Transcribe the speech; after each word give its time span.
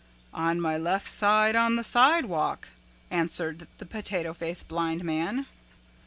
"On 0.33 0.59
my 0.59 0.79
left 0.79 1.07
side 1.07 1.55
on 1.55 1.75
the 1.75 1.83
sidewalk," 1.83 2.69
answered 3.11 3.67
the 3.77 3.85
Potato 3.85 4.33
Face 4.33 4.63
Blind 4.63 5.03
Man. 5.03 5.45